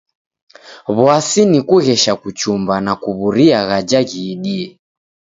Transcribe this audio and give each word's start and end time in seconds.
W'asi 0.99 1.41
ni 1.49 1.59
kughesha 1.67 2.13
kuchumba 2.21 2.75
na 2.85 2.93
kuw'uria 3.01 3.59
ghaja 3.69 3.99
ghiidie. 4.09 4.67